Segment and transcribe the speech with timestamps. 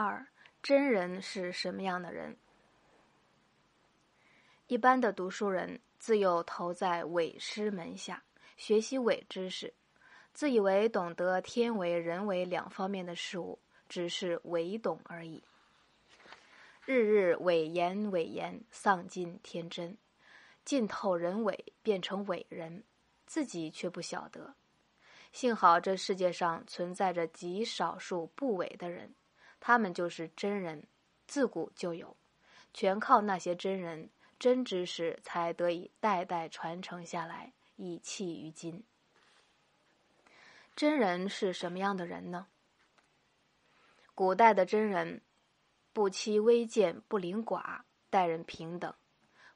[0.00, 0.24] 二，
[0.62, 2.36] 真人是什么样的人？
[4.68, 8.22] 一般的读书人自幼投在伪师门下，
[8.56, 9.74] 学习伪知识，
[10.32, 13.58] 自以为懂得天为人为两方面的事物，
[13.88, 15.42] 只是伪懂而已。
[16.84, 19.98] 日日伪言伪言，丧尽天真，
[20.64, 22.84] 尽透人伪，变成伪人，
[23.26, 24.54] 自己却不晓得。
[25.32, 29.12] 幸好这世界上存在着极少数不伪的人，
[29.60, 30.86] 他们就是真人，
[31.26, 32.16] 自古就有，
[32.72, 34.10] 全靠那些真人。
[34.38, 38.84] 真知识才得以代代传承下来，以弃于今。
[40.76, 42.46] 真人是什么样的人呢？
[44.14, 45.22] 古代的真人，
[45.92, 47.80] 不欺微贱，不凌寡，
[48.10, 48.94] 待人平等，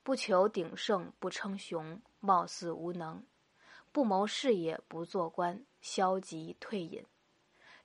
[0.03, 3.25] 不求鼎盛，不称雄，貌似无能，
[3.93, 7.07] 不谋事业，不做官，消极退隐。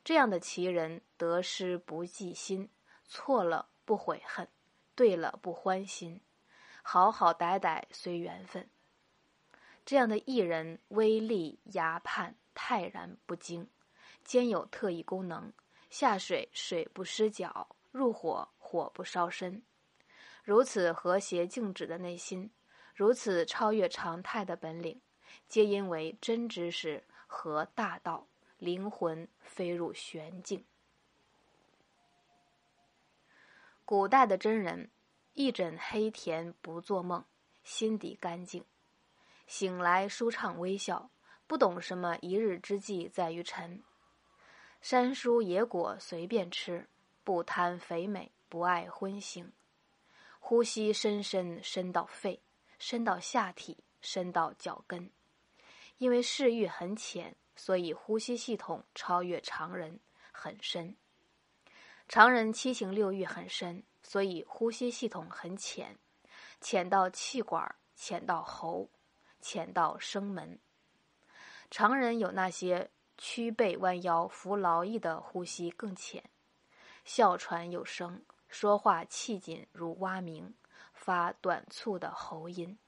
[0.04, 2.70] 这样的奇人，得失不计心，
[3.06, 4.48] 错了不悔恨，
[4.96, 6.22] 对了不欢心。
[6.84, 8.70] 好好歹歹随缘分。
[9.86, 13.68] 这样的艺人，威力牙判，泰然不惊，
[14.24, 15.52] 兼有特异功能：
[15.90, 19.64] 下水水不湿脚，入火火不烧身。
[20.44, 22.50] 如此和谐静止的内心，
[22.94, 25.02] 如此超越常态的本领，
[25.50, 30.66] 皆因为真知识和大道，灵魂飞入玄境。
[33.88, 34.92] 古代的真人。
[35.32, 37.24] 一枕黑田不做梦，
[37.64, 38.66] 心底干净，
[39.46, 41.10] 醒来舒畅微笑，
[41.48, 43.82] 不懂什么一日之计在于晨。
[44.82, 46.90] 山蔬野果随便吃，
[47.24, 49.50] 不贪肥美，不爱荤腥。
[50.42, 52.42] 呼吸深深深到肺，
[52.78, 55.10] 深到下体，深到脚跟。
[55.98, 59.98] 因为视域很浅，所以呼吸系统超越常人，
[60.34, 60.94] 很深。
[62.08, 63.84] 常人七情六欲很深。
[64.04, 65.98] 所以呼吸系统很浅，
[66.62, 68.90] 浅到气管，浅到喉，
[69.42, 70.58] 浅到声门。
[71.70, 76.24] 常人有那些屈背弯腰、扶劳役的呼吸更浅，
[77.04, 80.56] 哮喘有声，说话气紧如蛙鸣，
[80.94, 82.80] 发短促的喉音。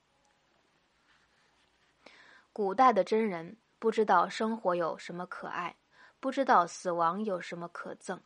[2.54, 5.76] 古代的真人不知道生活有什么可爱，
[6.22, 8.22] 不知道死亡有什么可憎，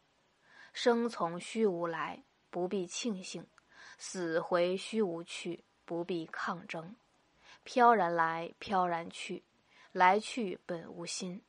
[0.73, 2.23] 生从虚无来。
[2.49, 3.47] 不必庆幸，
[3.97, 6.95] 死回虚无去；不必抗争，
[7.63, 9.43] 飘然来，飘然去，
[9.91, 11.41] 来去本无心。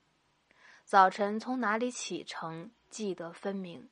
[0.82, 3.82] 早晨从哪里启程，记得分明；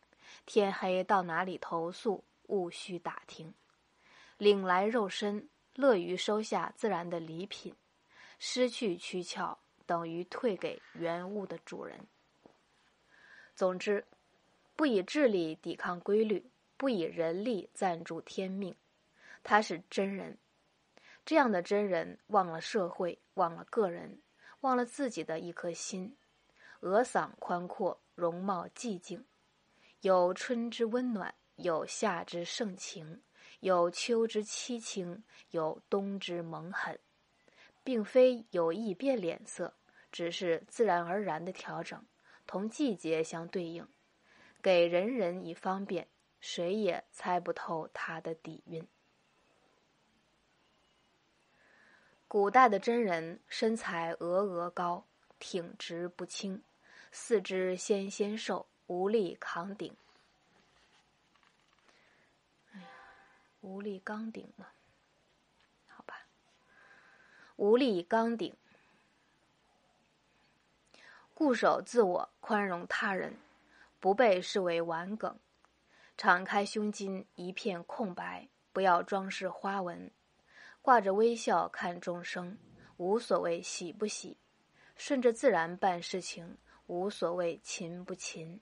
[0.47, 3.53] 天黑到哪里投宿，务须打听。
[4.39, 7.75] 领来肉身，乐于收下自然的礼品；
[8.39, 12.07] 失去躯壳，等于退给原物的主人。
[13.55, 14.07] 总之，
[14.77, 16.51] 不以智力抵抗规律。
[16.77, 18.75] 不以人力赞助天命，
[19.45, 20.37] 他是真人。
[21.25, 24.21] 这样的真人忘了社会，忘了个人，
[24.63, 26.17] 忘了自己的一颗心。
[26.81, 29.25] 额嗓宽阔，容貌寂静，
[30.01, 33.23] 有春之温暖，有夏之盛情，
[33.61, 36.99] 有秋之凄清，有冬之猛狠，
[37.85, 39.73] 并非有意变脸色，
[40.11, 42.05] 只是自然而然的调整，
[42.45, 43.87] 同季节相对应，
[44.63, 46.09] 给人人以方便。
[46.41, 48.85] 谁也猜不透他的底蕴。
[52.27, 55.07] 古代的真人身材额额高，
[55.39, 56.61] 挺直不轻，
[57.13, 59.97] 四肢纤纤瘦，无力扛鼎。
[62.73, 62.89] 哎呀，
[63.61, 64.67] 无力刚鼎嘛，
[65.87, 66.27] 好吧，
[67.55, 68.57] 无力刚鼎，
[71.35, 73.37] 固守自我，宽容他人，
[74.03, 75.39] 不被视为顽梗。
[76.17, 80.11] 敞开胸襟，一片空白，不要装饰花纹，
[80.81, 82.59] 挂着微笑看众生，
[82.97, 84.37] 无所谓喜不喜，
[84.97, 86.59] 顺着自然办事情，
[86.89, 88.61] 无所谓勤不勤。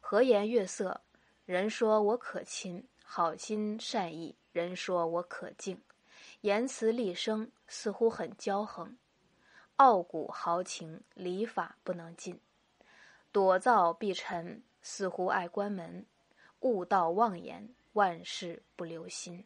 [0.00, 1.02] 和颜悦色，
[1.44, 5.78] 人说我可亲；好心善意，人说我可敬。
[6.40, 8.96] 言辞厉声，似乎很骄横；
[9.76, 12.36] 傲骨豪情，礼法不能尽；
[13.32, 16.06] 躲灶避尘，似乎爱关门。
[16.60, 19.44] 悟道妄言，万事不留心。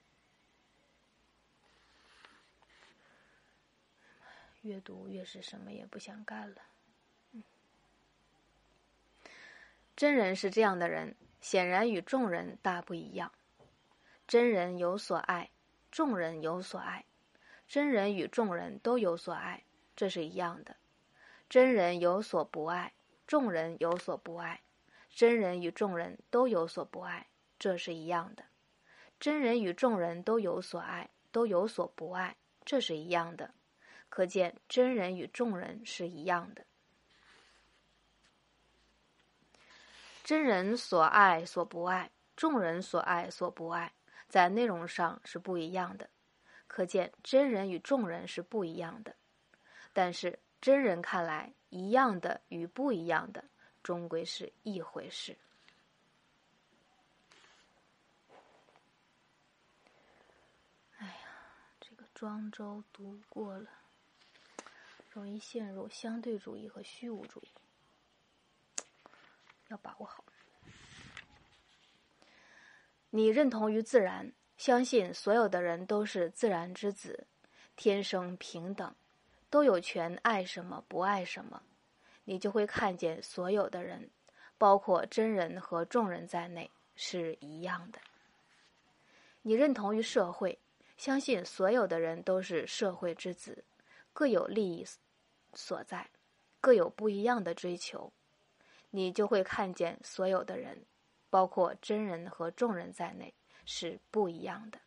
[4.63, 6.63] 越读越是什么也不想干了。
[9.97, 13.33] 真人是这样的人，显然与众人大不一样。
[14.27, 15.51] 真人有所爱，
[15.91, 17.05] 众人有所爱；
[17.67, 19.65] 真人与众人都有所爱，
[19.97, 20.77] 这是一样的。
[21.49, 22.93] 真人有所不爱，
[23.31, 24.61] 众人有所不爱。
[25.09, 27.29] 真人与众人都有所不爱，
[27.61, 28.43] 这是一样的；
[29.21, 33.55] 真人与众人都有所爱，都有所不爱，这是一样的。
[34.09, 36.65] 可见真人与众人是一样的。
[40.25, 43.93] 真人所爱所不爱，众人所爱所不爱，
[44.29, 46.11] 在内容上是不一样的。
[46.67, 49.15] 可见真人与众人是不一样的。
[49.93, 53.43] 但是真人看来，一样的与不一样的，
[53.83, 55.37] 终归是一回事。
[60.99, 61.13] 哎呀，
[61.81, 63.71] 这个庄周读过了，
[65.11, 67.49] 容易陷入相对主义和虚无主义，
[69.69, 70.25] 要把握好。
[73.11, 77.27] 你认同于自然，相信所有的人都是自然之子，
[77.75, 78.95] 天生平等。
[79.51, 81.61] 都有权爱什么不爱什么，
[82.25, 84.09] 你就会看见所有的人，
[84.57, 87.99] 包括真人和众人在内是一样的。
[89.43, 90.57] 你认同于社会，
[90.97, 93.65] 相信所有的人都是社会之子，
[94.13, 94.87] 各有利益
[95.55, 96.09] 所在，
[96.61, 98.13] 各有不一样的追求，
[98.91, 100.87] 你就会看见所有的人，
[101.29, 104.79] 包括真人和众人在内是不一样的。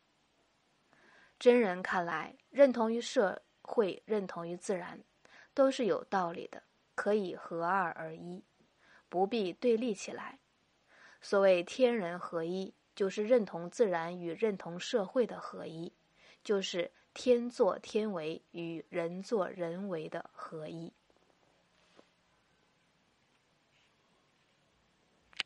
[1.38, 3.42] 真人看来认同于社。
[3.74, 5.04] 会认同于自然，
[5.52, 6.62] 都是有道理的，
[6.94, 8.44] 可以合二而一，
[9.10, 10.38] 不必对立起来。
[11.20, 15.92] 所谓天人合一，就是认同自然与认同社会的合一，
[16.44, 20.94] 就是天作天为与人作人为的合一。